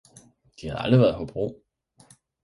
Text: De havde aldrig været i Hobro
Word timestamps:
De 0.61 0.67
havde 0.67 0.79
aldrig 0.79 0.99
været 0.99 1.13
i 1.13 1.17
Hobro 1.17 1.63